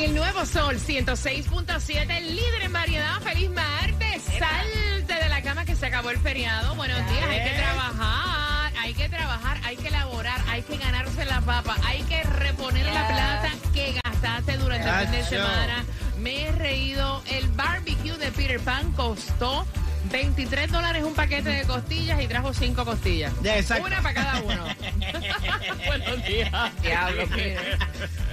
[0.00, 3.20] En el nuevo sol 106.7, el líder en variedad.
[3.20, 4.22] Feliz martes.
[4.22, 6.74] Salte de la cama que se acabó el feriado.
[6.74, 7.28] Buenos días.
[7.28, 12.00] Hay que trabajar, hay que trabajar, hay que elaborar, hay que ganarse la papa, hay
[12.04, 15.84] que reponer la plata que gastaste durante el fin de semana.
[16.18, 17.22] Me he reído.
[17.26, 19.66] El barbecue de Peter Pan costó
[20.10, 23.34] 23 dólares un paquete de costillas y trajo 5 costillas.
[23.44, 23.86] Exacto.
[23.86, 24.64] Una para cada uno.
[25.86, 26.82] Buenos días.
[26.82, 27.22] Diablo.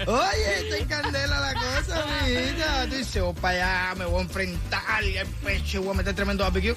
[0.08, 2.86] Oye, está en candela la cosa, mijita.
[2.90, 6.16] Tú dices, voy para allá, me voy a enfrentar y el pecho, voy a meter
[6.16, 6.76] tremendo barbecue.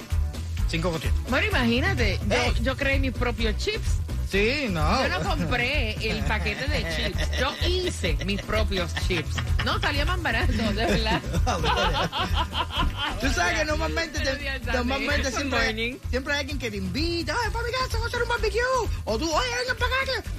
[0.69, 1.15] Cinco costillas.
[1.29, 3.99] Bueno, imagínate, yo, yo creé mis propios chips.
[4.31, 5.03] Sí, no.
[5.03, 7.39] Yo no compré el paquete de chips.
[7.41, 9.35] Yo hice mis propios chips.
[9.65, 11.21] No, salía más barato, de verdad.
[13.21, 17.35] Tú sabes que normalmente, te- normalmente siempre, siempre hay alguien que te invita.
[17.45, 18.61] Ay, para mi casa, vamos a hacer un barbecue.
[19.05, 20.31] O tú, oye, venga para acá.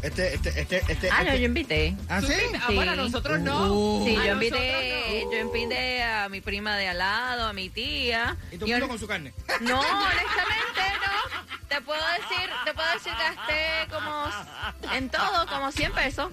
[0.00, 0.06] Que-".
[0.06, 1.10] Este, este, este, este.
[1.10, 1.96] Ah, no, este- yo invité.
[2.08, 2.34] ¿Ah, ¿Tú sí?
[2.34, 2.56] sí?
[2.60, 3.72] Ah, bueno, nosotros no.
[3.72, 4.06] Uh.
[4.06, 5.32] Sí, A yo invité, no.
[5.32, 8.36] yo invité a mi prima de al lado, a mi tía.
[8.52, 9.32] Y todo Y el mundo hon- con su carne.
[9.60, 11.56] No, honestamente no.
[11.68, 16.30] Te puedo decir, te puedo decir gasté como en todo como 100 pesos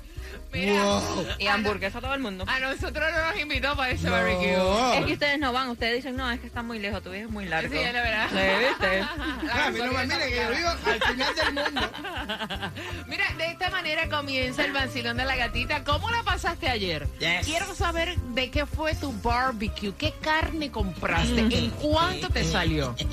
[0.53, 1.25] Mira, Wow.
[1.39, 2.45] y hamburguesa a todo el mundo.
[2.47, 4.11] a nosotros no nos invitó para ese No.
[4.13, 4.99] barbecue.
[4.99, 7.25] Es que ustedes no van, ustedes dicen, no, es que está muy lejos, tu viaje
[7.25, 7.73] es muy largo.
[7.73, 8.27] Sí, es la verdad.
[8.29, 8.99] Sí, ¿viste?
[9.43, 11.81] La Ah, a mí no me gasolina mire que yo vivo al final del mundo.
[13.07, 15.83] Mira, de esta manera comienza el vacilón de la gatita.
[15.83, 17.07] ¿Cómo la pasaste ayer?
[17.19, 17.45] Yes.
[17.45, 22.95] Quiero saber de qué fue tu barbecue, qué carne compraste, en cuánto te salió.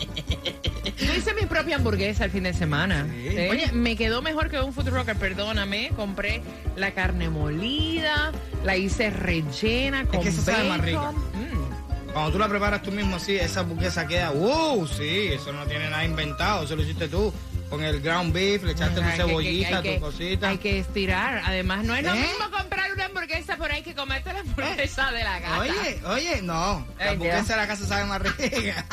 [0.99, 3.07] Yo hice mi propia hamburguesa el fin de semana.
[3.11, 3.39] Sí.
[3.51, 5.91] Oye, me quedó mejor que un food rocker, perdóname.
[5.97, 6.43] Compré
[6.77, 8.33] la carne molida,
[8.65, 11.13] la hice rellena con que eso sabe más rica.
[11.13, 12.13] Mm.
[12.13, 14.87] Cuando tú la preparas tú mismo así, esa hamburguesa queda, ¡uh!
[14.87, 17.33] Sí, eso no tiene nada inventado, eso lo hiciste tú.
[17.69, 20.49] Con el ground beef, le echaste que- cebollita, hay que- tu cosita.
[20.49, 21.41] Hay que estirar.
[21.47, 22.19] Además, no es lo ¿Eh?
[22.21, 25.59] mismo comprar una hamburguesa, pero hay que comerte la hamburguesa de la gata.
[25.61, 26.85] Oye, oye, no.
[26.99, 27.49] La hamburguesa Dios.
[27.49, 28.85] de la casa sabe más rica.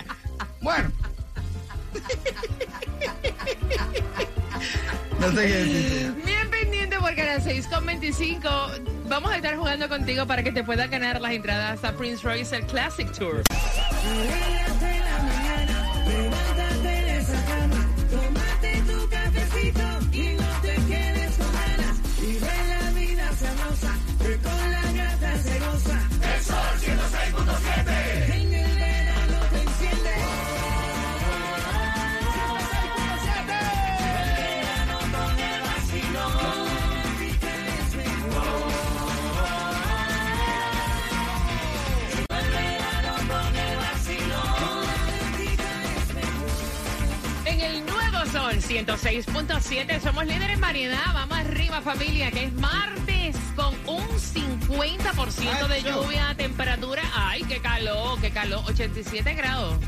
[0.62, 0.90] bueno.
[5.20, 6.14] no sé qué decir.
[7.14, 11.30] Porque a las 6.25 vamos a estar jugando contigo para que te puedas ganar las
[11.30, 13.44] entradas a Prince Royce el Classic Tour.
[48.86, 51.14] 106.7 somos líderes en variedad.
[51.14, 57.02] Vamos arriba familia, que es martes con un 50% de lluvia, temperatura.
[57.14, 59.78] Ay, qué calor, qué calor, 87 grados.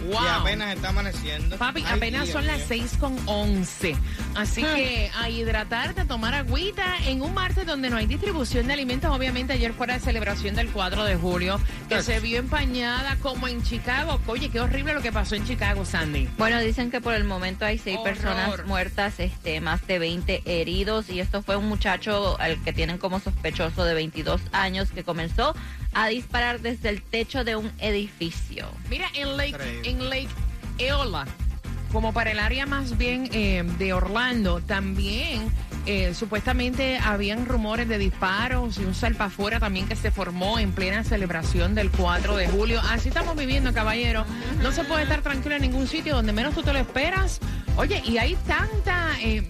[0.00, 0.12] Wow.
[0.12, 1.58] Y apenas está amaneciendo.
[1.58, 2.66] Papi, Ay, apenas Dios son las mío.
[2.68, 3.96] 6 con 11.
[4.34, 8.72] Así que a hidratarte, a tomar agüita en un martes donde no hay distribución de
[8.74, 9.10] alimentos.
[9.14, 13.62] Obviamente ayer fue la celebración del 4 de julio que se vio empañada como en
[13.62, 14.20] Chicago.
[14.26, 16.28] Oye, qué horrible lo que pasó en Chicago, Sandy.
[16.38, 18.14] Bueno, dicen que por el momento hay seis Horror.
[18.14, 22.98] personas muertas, este, más de 20 heridos y esto fue un muchacho al que tienen
[22.98, 25.54] como sospechoso de 22 años que comenzó
[25.92, 28.68] a disparar desde el techo de un edificio.
[28.88, 29.88] Mira, en Lake, Increíble.
[29.90, 30.28] en Lake
[30.78, 31.26] Eola,
[31.92, 35.50] como para el área más bien eh, de Orlando, también
[35.86, 41.04] eh, supuestamente habían rumores de disparos y un salpafuera también que se formó en plena
[41.04, 42.80] celebración del 4 de julio.
[42.90, 44.24] Así estamos viviendo, caballero.
[44.62, 47.40] No se puede estar tranquilo en ningún sitio donde menos tú te lo esperas.
[47.76, 49.08] Oye, y hay tanta...
[49.20, 49.42] eh,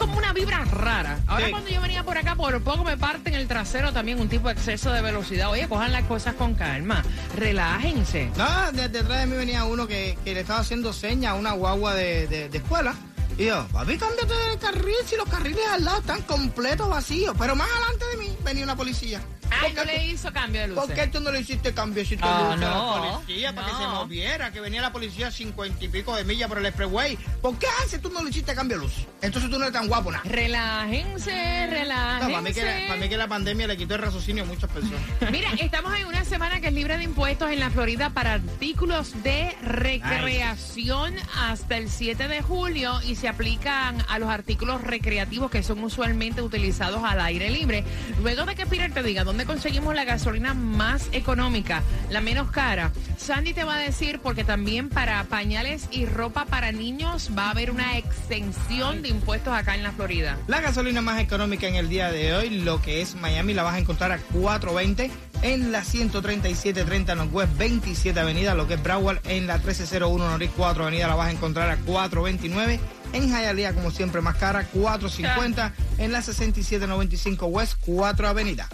[0.00, 1.20] como una vibra rara.
[1.28, 1.50] Ahora Sí.
[1.52, 4.54] cuando yo venía por acá, por poco me parten el trasero también un tipo de
[4.54, 5.50] exceso de velocidad.
[5.50, 7.04] Oye, cojan las cosas con calma.
[7.36, 8.30] Relájense.
[8.36, 11.52] No, de- detrás de mí venía uno que, que le estaba haciendo señas a una
[11.52, 12.94] guagua de, de- de escuela.
[13.38, 17.34] Y yo, papi, cámbiate de carril si los carriles al lado están completos vacíos.
[17.38, 19.20] Pero más adelante de mí venía una policía.
[19.60, 20.84] Ay, ¿Por no qué le hizo cambio de luces.
[20.86, 23.66] ¿Por qué tú no le hiciste cambiecito de Ah, luz a la no, policía para
[23.68, 23.90] que se no.
[23.94, 24.52] moviera?
[24.52, 27.16] Que venía la policía a cincuenta y pico de millas por el expressway.
[27.42, 28.92] ¿Por qué antes tú no le hiciste cambio de luz?
[29.22, 30.24] Entonces tú no eres tan guapo, nada.
[30.24, 32.24] Relájense, relájense.
[32.26, 34.46] No, para mí, que, la- para mí que la pandemia le quitó el raciocinio a
[34.46, 35.00] muchas personas.
[35.30, 39.22] Mira, estamos en una semana que es libre de impuestos en la Florida para artículos
[39.22, 45.62] de recreación hasta el 7 de julio y se aplican a los artículos recreativos que
[45.62, 47.84] son usualmente utilizados al aire libre.
[48.22, 52.92] Luego de que Peter te diga dónde conseguimos la gasolina más económica, la menos cara,
[53.16, 57.50] Sandy te va a decir porque también para pañales y ropa para niños va a
[57.50, 60.38] haber una exención de impuestos acá en la Florida.
[60.46, 63.74] La gasolina más económica en el día de hoy, lo que es Miami, la vas
[63.74, 65.10] a encontrar a 4.20
[65.42, 70.84] en la 13730 Northwest 27 Avenida, lo que es Broward en la 1301 Norris 4
[70.84, 72.78] Avenida, la vas a encontrar a 4.29.
[73.14, 78.68] En Hialeah, como siempre, más cara, 4.50 en la 6795 West 4 Avenida.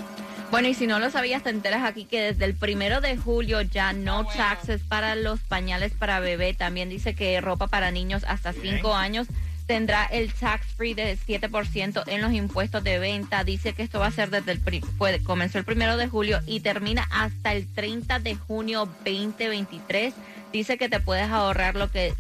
[0.51, 3.61] Bueno, y si no lo sabías, te enteras aquí que desde el primero de julio
[3.63, 6.55] ya no taxes para los pañales para bebé.
[6.55, 9.27] También dice que ropa para niños hasta 5 años
[9.67, 13.43] tendrá el tax free de 7% en los impuestos de venta.
[13.43, 14.61] Dice que esto va a ser desde el
[14.97, 20.15] fue- comenzó el primero de julio y termina hasta el 30 de junio 2023.
[20.53, 22.15] Dice que te puedes ahorrar lo que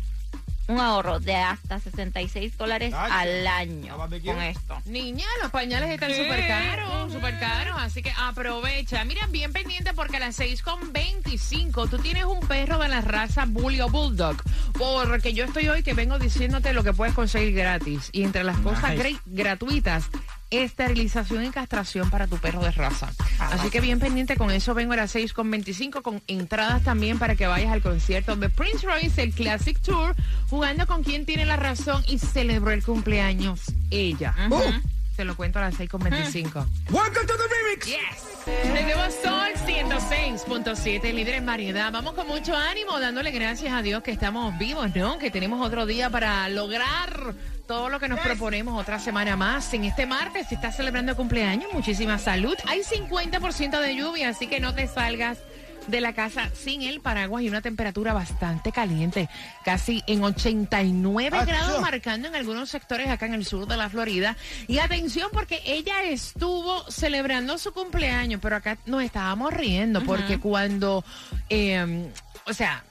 [0.69, 4.77] un ahorro de hasta 66 dólares al año con esto.
[4.87, 9.05] Niña, los pañales están súper caros, súper caros, así que aprovecha.
[9.05, 13.81] Mira, bien pendiente porque a las 6.25 tú tienes un perro de la raza Bully
[13.81, 14.37] o Bulldog,
[14.77, 18.09] porque yo estoy hoy que vengo diciéndote lo que puedes conseguir gratis.
[18.13, 19.03] Y entre las cosas Nice.
[19.15, 20.11] gra- gratuitas,
[20.51, 23.13] esterilización y castración para tu perro de raza.
[23.39, 27.47] Así que bien pendiente con eso, vengo a las 6.25 con entradas también para que
[27.47, 30.15] vayas al concierto de Prince Royce, el Classic Tour,
[30.49, 33.61] jugando con quien tiene la razón y celebró el cumpleaños
[33.91, 34.35] ella.
[34.51, 36.67] Uh, Te lo cuento a las 6.25.
[36.91, 37.87] welcome to the remix.
[37.87, 38.37] Yes.
[38.47, 41.91] De nuevo Sol 106.7, líder en variedad.
[41.91, 45.19] Vamos con mucho ánimo, dándole gracias a Dios que estamos vivos, ¿no?
[45.19, 47.35] Que tenemos otro día para lograr
[47.67, 49.73] todo lo que nos proponemos otra semana más.
[49.73, 52.55] En este martes se está celebrando cumpleaños, muchísima salud.
[52.67, 55.39] Hay 50% de lluvia, así que no te salgas
[55.87, 59.29] de la casa sin el paraguas y una temperatura bastante caliente,
[59.65, 61.47] casi en 89 Achú.
[61.47, 64.37] grados, marcando en algunos sectores acá en el sur de la Florida.
[64.69, 71.05] Y atención porque ella estuvo celebrando su cumpleaños, pero acá nos estábamos riendo porque cuando,
[71.49, 72.11] eh,
[72.47, 72.83] o sea...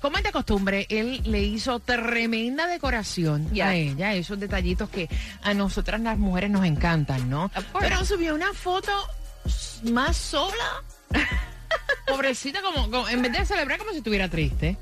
[0.00, 3.68] Como es de costumbre, él le hizo tremenda decoración Ya.
[3.68, 5.08] a ella, esos detallitos que
[5.44, 7.52] a nosotras las mujeres nos encantan, ¿no?
[7.78, 8.90] Pero subió una foto
[9.92, 10.82] más sola.
[12.12, 14.76] Pobrecita, como, en vez de celebrar como si estuviera triste.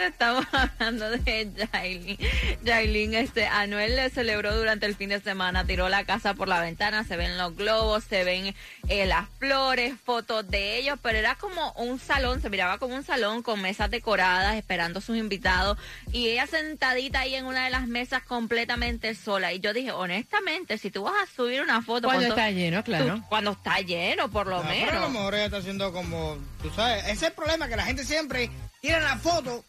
[0.00, 2.18] Estamos hablando de Jailin.
[2.64, 6.60] Jailin, este, Anuel le celebró durante el fin de semana, tiró la casa por la
[6.60, 8.54] ventana, se ven los globos, se ven
[8.88, 13.04] eh, las flores, fotos de ellos, pero era como un salón, se miraba como un
[13.04, 15.78] salón con mesas decoradas, esperando a sus invitados,
[16.12, 19.52] y ella sentadita ahí en una de las mesas completamente sola.
[19.52, 22.08] Y yo dije, honestamente, si tú vas a subir una foto...
[22.08, 23.16] Cuando está lleno, claro.
[23.16, 25.12] tú- cuando está lleno, por lo No, pero a lo menos.
[25.12, 28.50] mejor ella está haciendo como, tú sabes, ese es el problema, que la gente siempre
[28.82, 29.62] tira la foto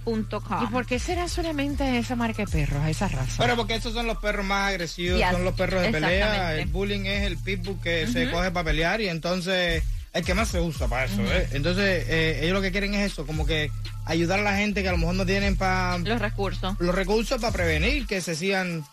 [0.62, 3.34] ¿Y por qué será solamente esa marca de perros, esa raza?
[3.42, 6.54] Pero porque esos son los perros más agresivos, Yes, son los perros de pelea.
[6.54, 10.48] El bullying es el pitbull que se coge para pelear y entonces el que más
[10.48, 11.20] se usa para eso.
[11.22, 11.48] ¿eh?
[11.52, 13.70] Entonces eh, ellos lo que quieren es eso, como que
[14.06, 16.74] ayudar a la gente que a lo mejor no tienen para Los recursos.
[16.78, 18.84] los recursos para prevenir que se sigan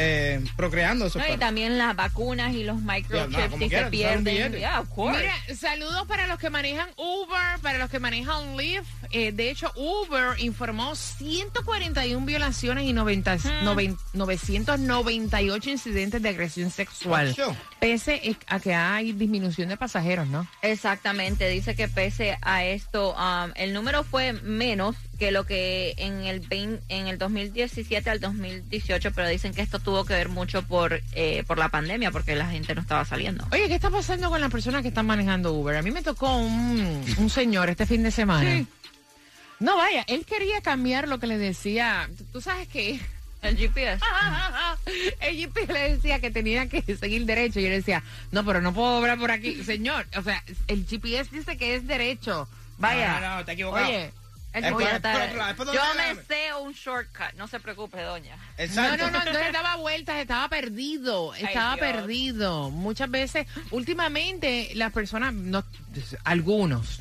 [0.00, 3.90] eh, procreando esos No, y también las vacunas y los microchips Ya, no, quiera, se
[3.90, 4.52] pierden.
[4.52, 5.18] Yeah, of course.
[5.18, 8.86] Mira, saludos para los que manejan Uber, para los que manejan Lyft.
[9.10, 17.34] Eh, de hecho, Uber informó 141 violaciones y 90 noven- 998 incidentes de agresión sexual.
[17.80, 20.46] Pese a que hay disminución de pasajeros, ¿no?
[20.62, 26.22] Exactamente, dice que pese a esto, um, el número fue menos que lo que en
[26.24, 30.62] el 20 en el 2017 al 2018, pero dicen que esto tuvo que ver mucho
[30.62, 33.46] por eh, por la pandemia, porque la gente no estaba saliendo.
[33.52, 35.76] Oye, ¿qué está pasando con las personas que están manejando Uber?
[35.76, 38.64] A mí me tocó un, un señor este fin de semana.
[39.60, 42.08] No, vaya, él quería cambiar lo que le decía.
[42.32, 43.00] Tú- sabes que
[43.42, 44.04] El GPS.
[45.20, 48.72] el GPS le decía que tenía que seguir derecho y él decía, no, pero no
[48.74, 49.62] puedo obrar por aquí.
[49.64, 52.48] Señor, o sea, el GPS dice que es derecho.
[52.78, 53.14] Vaya.
[53.14, 53.86] No, no, no, está equivocado.
[53.86, 54.10] Oye,
[54.54, 58.36] Yo me sé un shortcut, no se preocupe, doña.
[58.36, 59.04] No, Exacto.
[59.04, 61.80] no, no, entonces daba vueltas, estaba perdido, estaba Dios.
[61.86, 62.70] perdido.
[62.70, 65.64] Muchas veces, últimamente, las personas, no,
[66.24, 67.00] algunos,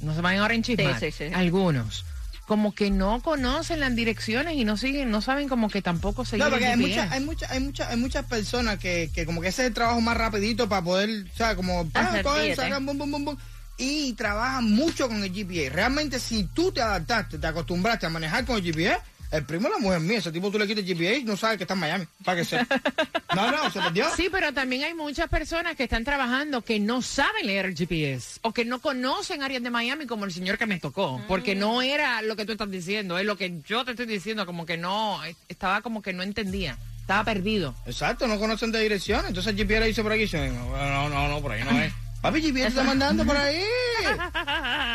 [0.00, 1.34] no se vayan ahora en chismar, Sí, sí, sí.
[1.34, 2.04] algunos,
[2.46, 6.44] como que no conocen las direcciones y no siguen, no saben como que tampoco seguir
[6.44, 9.48] No, porque hay muchas, hay muchas, hay muchas, hay muchas personas que, que como que
[9.48, 12.98] ese es el trabajo más rapidito para poder, o sea, como ah, cogen, sacan, bum,
[12.98, 13.36] bum, bum, bum,
[13.76, 15.70] y trabajan mucho con el GPS.
[15.70, 19.00] Realmente, si tú te adaptaste, te acostumbraste a manejar con el GPS,
[19.30, 21.36] el primo de la mujer mía, ese tipo tú le quitas el GPS y no
[21.36, 22.80] sabe que está en Miami, para que sepa.
[23.34, 24.06] No, no, se perdió.
[24.14, 28.38] Sí, pero también hay muchas personas que están trabajando que no saben leer el GPS
[28.42, 31.82] o que no conocen áreas de Miami como el señor que me tocó, porque no
[31.82, 34.76] era lo que tú estás diciendo, es lo que yo te estoy diciendo, como que
[34.76, 37.74] no, estaba como que no entendía, estaba perdido.
[37.86, 39.26] Exacto, no conocen de dirección.
[39.26, 41.92] Entonces el GPS le dice por aquí, dice, no, no, no, por ahí no es.
[42.24, 43.62] Papi, te está mandando por ahí.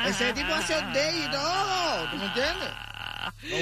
[0.08, 2.10] Ese tipo hace update y todo.
[2.10, 2.70] ¿Tú me entiendes?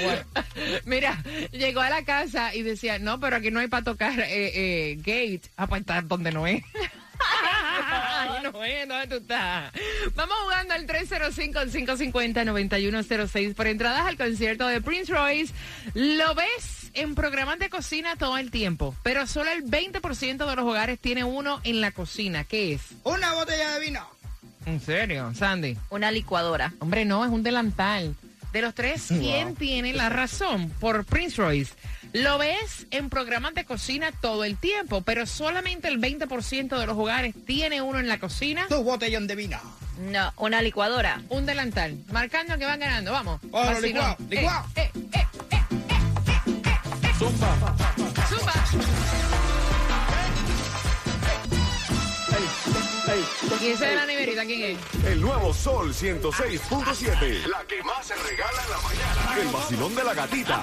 [0.05, 0.81] Bueno.
[0.85, 1.21] Mira,
[1.51, 4.95] llegó a la casa y decía, no, pero aquí no hay para tocar eh, eh,
[4.99, 5.41] gate.
[5.57, 6.63] Ah, pues está donde no es.
[8.53, 9.73] Ay, no es, ¿dónde tú estás?
[10.15, 15.53] Vamos jugando al 305-550-9106 por entradas al concierto de Prince Royce.
[15.93, 20.65] Lo ves en programas de cocina todo el tiempo, pero solo el 20% de los
[20.65, 22.43] hogares tiene uno en la cocina.
[22.43, 22.81] ¿Qué es?
[23.03, 24.07] Una botella de vino.
[24.65, 25.77] ¿En serio, Sandy?
[25.89, 26.73] Una licuadora.
[26.79, 28.15] Hombre, no, es un delantal.
[28.57, 29.55] De los tres, ¿quién Wow.
[29.55, 30.71] tiene la razón?
[30.79, 31.75] Por Prince Royce.
[32.13, 36.97] Lo ves en programas de cocina todo el tiempo, pero solamente el 20% de los
[36.97, 38.65] hogares tiene uno en la cocina.
[38.67, 39.59] Tu botellón de vino.
[39.99, 41.21] No, una licuadora.
[41.29, 41.99] Un delantal.
[42.11, 43.11] Marcando que van ganando.
[43.11, 43.43] Vamos.
[43.43, 44.25] Licuado, no.
[44.27, 44.65] licuado.
[44.75, 45.61] Eh, eh, eh, eh, eh,
[46.31, 47.13] eh, eh.
[47.19, 47.75] Zumba.
[53.61, 55.05] ¿Y ese de la neverita quién es?
[55.05, 57.47] El nuevo Sol 106.7.
[57.47, 59.41] La que más se regala en la mañana.
[59.41, 60.61] El vacilón de la gatita.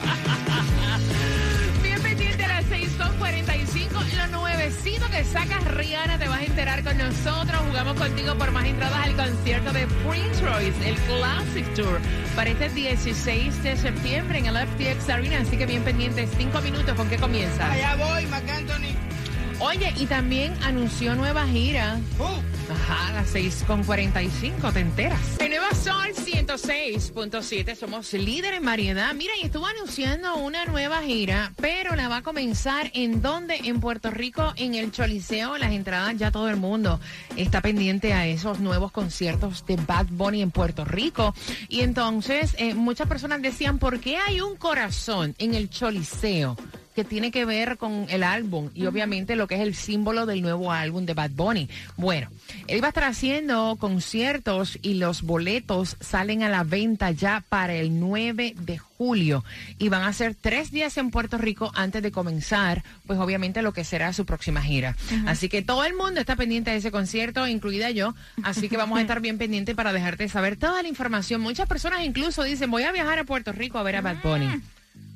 [1.82, 6.98] Bien pendiente a las 6.45, lo nuevecito que sacas Rihanna, te vas a enterar con
[6.98, 7.62] nosotros.
[7.66, 11.98] Jugamos contigo por más entradas al concierto de Prince Royce, el Classic Tour,
[12.36, 15.40] para este 16 de septiembre en el FTX Arena.
[15.40, 17.70] Así que bien pendiente, cinco minutos, ¿con qué comienza?
[17.72, 19.03] Allá voy, Marc Anthony.
[19.60, 21.98] Oye, y también anunció nueva gira.
[22.18, 25.20] Uh, Ajá, a las 6.45, te enteras.
[25.38, 29.12] El Nuevo Sol 106.7, somos líder en variedad.
[29.14, 33.56] Mira, y estuvo anunciando una nueva gira, pero la va a comenzar en donde?
[33.64, 35.58] En Puerto Rico, en el Choliseo.
[35.58, 37.00] Las entradas ya todo el mundo
[37.36, 41.34] está pendiente a esos nuevos conciertos de Bad Bunny en Puerto Rico.
[41.68, 46.56] Y entonces, eh, muchas personas decían, ¿por qué hay un corazón en el Choliseo?
[46.94, 50.42] Que tiene que ver con el álbum y obviamente lo que es el símbolo del
[50.42, 51.68] nuevo álbum de Bad Bunny.
[51.96, 52.28] Bueno,
[52.68, 57.74] él va a estar haciendo conciertos y los boletos salen a la venta ya para
[57.74, 59.44] el 9 de julio
[59.78, 63.72] y van a ser tres días en Puerto Rico antes de comenzar, pues obviamente lo
[63.72, 64.96] que será su próxima gira.
[65.26, 68.98] Así que todo el mundo está pendiente de ese concierto, incluida yo, así que vamos
[68.98, 71.40] a estar bien pendientes para dejarte saber toda la información.
[71.40, 74.60] Muchas personas incluso dicen, voy a viajar a Puerto Rico a ver a Bad Bunny.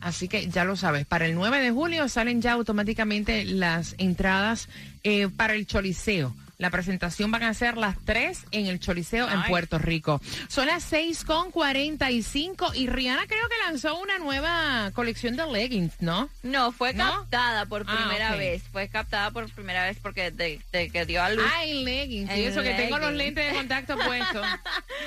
[0.01, 4.69] Así que ya lo sabes, para el 9 de julio salen ya automáticamente las entradas
[5.03, 6.35] eh, para el Choliseo.
[6.59, 10.21] La presentación van a ser las 3 en el Choliseo en Puerto Rico.
[10.49, 15.95] Son las 6 con 45 y Rihanna creo que lanzó una nueva colección de leggings,
[16.01, 16.29] ¿no?
[16.43, 17.05] No, fue ¿No?
[17.21, 18.65] captada por Ah, primera vez.
[18.73, 21.45] Fue captada por primera vez porque de, de que dio a luz.
[21.55, 22.37] Ay, leggings.
[22.37, 24.45] Y eso que tengo los lentes de contacto puestos.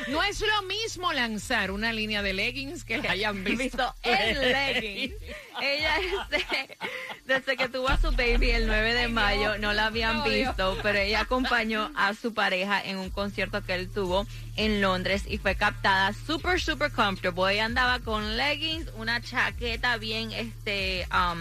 [0.07, 3.61] No es lo mismo lanzar una línea de leggings que la hayan visto.
[3.63, 5.15] visto en leggings.
[5.61, 5.95] Ella
[6.29, 6.77] desde,
[7.25, 10.97] desde que tuvo a su baby el 9 de mayo no la habían visto, pero
[10.97, 15.55] ella acompañó a su pareja en un concierto que él tuvo en Londres y fue
[15.55, 17.53] captada súper, súper comfortable.
[17.53, 21.39] Ella andaba con leggings, una chaqueta bien, este, um,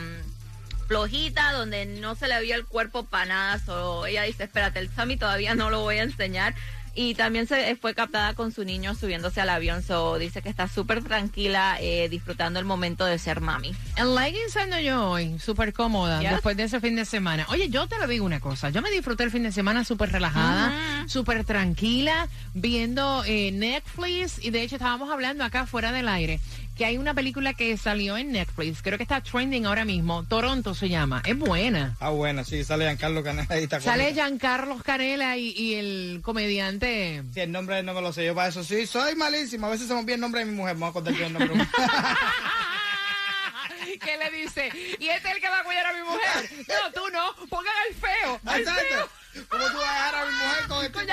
[0.89, 3.59] flojita, donde no se le veía el cuerpo para nada.
[3.59, 6.55] So, ella dice, espérate, el Sammy todavía no lo voy a enseñar.
[6.95, 9.83] Y también se fue captada con su niño subiéndose al avión.
[9.83, 13.73] So, dice que está súper tranquila, eh, disfrutando el momento de ser mami.
[13.97, 16.33] En leggings ando yo hoy, súper cómoda, Yes.
[16.33, 17.47] después de ese fin de semana.
[17.51, 20.11] Oye, yo te lo digo una cosa, yo me disfruté el fin de semana súper
[20.11, 26.41] relajada, súper tranquila, viendo eh, Netflix, y de hecho estábamos hablando acá fuera del aire,
[26.81, 30.75] que hay una película que salió en Netflix, creo que está trending ahora mismo, Toronto
[30.75, 31.95] se llama, es buena.
[32.01, 34.15] Ah, bueno, sí, sale Giancarlo Canela y está Sale.
[34.15, 37.23] Giancarlo Canela y, y el comediante...
[37.35, 38.65] Sí, el nombre no me lo sé yo para eso.
[38.65, 39.67] Sí, soy malísimo.
[39.67, 40.75] A veces se me olvida el nombre de mi mujer.
[40.77, 41.51] Me voy a contar el nombre.
[44.03, 44.71] ¿Qué le dice?
[44.99, 46.51] ¿Y este es el que va a cuidar a mi mujer?
[46.67, 48.41] No, tú no, pongan al feo.
[48.47, 48.73] Al feo.
[48.73, 49.11] Exacto.
[49.51, 51.05] ¿Cómo tú vas a dejar a mi mujer con este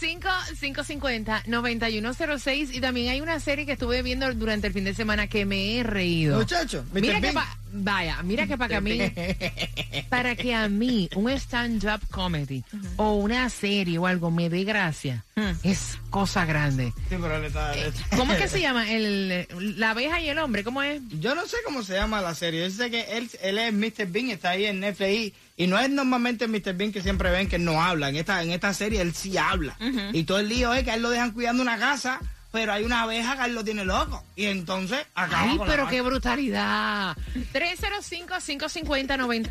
[0.00, 2.74] 305-550-9106.
[2.74, 5.78] Y también hay una serie que estuve viendo durante el fin de semana que me
[5.78, 6.38] he reído.
[6.38, 7.00] Muchacho, Mr.
[7.00, 7.34] Mira que Bean.
[7.34, 9.00] pa- vaya, mira que para que a mí,
[10.08, 12.64] para que a mí un stand-up comedy
[12.96, 15.24] o una serie o algo me dé gracia,
[15.62, 16.92] es cosa grande.
[17.08, 18.90] Sí, pero él está- él está- ¿Cómo es que se llama?
[18.90, 19.46] El,
[19.78, 21.00] la abeja y el hombre, ¿cómo es?
[21.20, 22.62] Yo no sé cómo se llama la serie.
[22.68, 24.06] Yo sé que él, él es Mr.
[24.06, 25.34] Bean, está ahí en Netflix.
[25.64, 26.74] Y- no es normalmente Mr.
[26.74, 28.08] Bean que siempre ven que él no habla.
[28.08, 29.76] En esta, en esta serie él sí habla.
[30.12, 32.20] Y todo el lío es que a él lo dejan cuidando una casa,
[32.52, 34.24] pero hay una abeja que él lo tiene loco.
[34.36, 35.90] Y entonces acaba Ay, con la pero vaina.
[35.90, 37.16] qué brutalidad.
[37.52, 39.48] 305-550-91.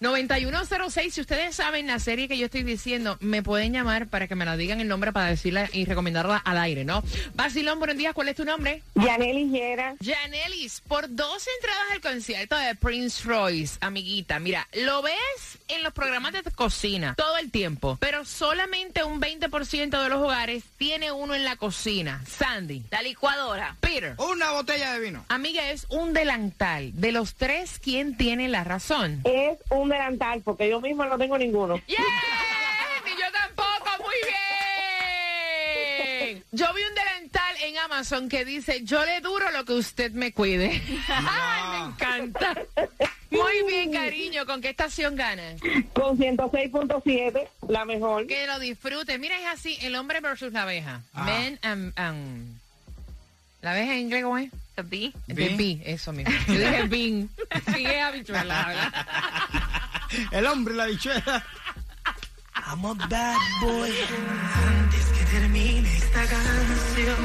[0.00, 4.34] 9106, si ustedes saben la serie que yo estoy diciendo, me pueden llamar para que
[4.34, 7.02] me la digan el nombre para decirla y recomendarla al aire, ¿no?
[7.34, 8.82] Basilón, buenos días, ¿cuál es tu nombre?
[8.94, 14.38] Yaneli Jera, Janelis, por dos entradas al concierto de Prince Royce, amiguita.
[14.40, 15.14] Mira, lo ves
[15.68, 20.64] en los programas de cocina todo el tiempo, pero solamente un 20% de los hogares
[20.76, 22.22] tiene uno en la cocina.
[22.28, 23.76] Sandy, La licuadora.
[23.80, 24.14] Peter.
[24.18, 25.24] Una botella de vino.
[25.28, 26.90] Amiga, es un delantal.
[26.94, 29.20] De los tres, ¿quién tiene la razón?
[29.24, 31.76] es un delantal porque yo misma no tengo ninguno.
[31.86, 31.98] ¡Yeah!
[33.04, 34.14] Ni yo tampoco, muy
[36.28, 36.44] bien.
[36.52, 40.32] Yo vi un delantal en Amazon que dice, yo le duro lo que usted me
[40.32, 40.80] cuide.
[41.08, 42.54] ¡Ay, me encanta!
[43.30, 44.46] Muy bien, cariño.
[44.46, 45.60] ¿Con qué estación ganas?
[45.92, 48.26] Con 106.7, la mejor.
[48.28, 49.18] Que lo disfrute.
[49.18, 51.02] Mira, es así, el hombre versus la abeja.
[51.12, 51.24] Ah.
[51.24, 51.92] Men and...
[51.98, 52.60] and-
[53.60, 54.50] ¿La abeja en inglés cómo es?
[54.76, 55.12] The bee.
[55.26, 56.32] The bee, eso mismo.
[56.48, 57.30] Yo dije bean.
[57.74, 58.92] Sí, es habichuela, ¿verdad?
[60.30, 61.44] El hombre la bichuela.
[62.66, 63.90] I'm a bad boy.
[64.66, 67.16] Antes que termine esta canción.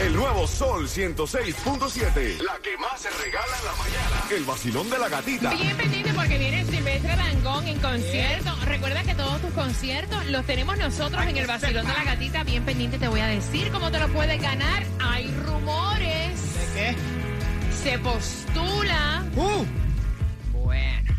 [0.00, 2.42] El nuevo Sol 106.7.
[2.42, 4.24] La que más se regala en la mañana.
[4.30, 5.50] El vacilón de la gatita.
[5.54, 8.56] Bien pendiente porque viene Silvestre Dangón en concierto.
[8.64, 12.42] Recuerda que todos tus conciertos los tenemos nosotros en el Vacilón de la Gatita.
[12.42, 14.84] Bien pendiente te voy a decir cómo te lo puedes ganar.
[14.98, 16.40] Hay rumores.
[16.54, 16.96] ¿De qué?
[17.82, 19.24] Se postula.
[19.36, 19.81] ¡Uh!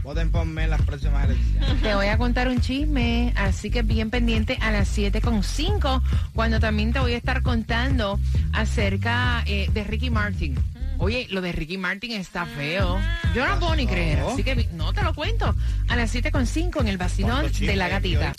[0.04, 1.82] Voten por mí en las próximas elecciones.
[1.82, 6.02] Te voy a contar un chisme, así que bien pendiente a las 7.5,
[6.34, 8.20] cuando también te voy a estar contando
[8.52, 10.56] acerca eh, de Ricky Martin.
[11.04, 12.98] Oye, lo de Ricky Martin está feo.
[13.36, 15.54] Yo no puedo ni creer, así que no te lo cuento.
[15.90, 18.32] A las 7.5 en el vacilón ¿Cuánto chisme de la gatita.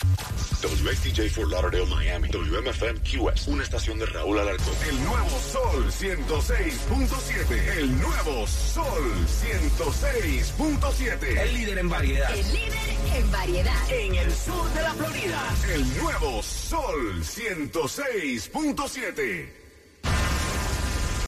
[0.63, 2.31] WSTJ for Lauderdale, Miami.
[2.31, 3.49] WMFM QS.
[3.49, 4.73] Una estación de Raúl Alarcón.
[4.89, 7.77] El nuevo Sol 106.7.
[7.77, 11.39] El nuevo Sol 106.7.
[11.39, 12.35] El líder en variedad.
[12.35, 12.79] El líder
[13.15, 13.91] en variedad.
[13.91, 15.55] En el sur de la Florida.
[15.75, 19.64] El nuevo Sol 106.7.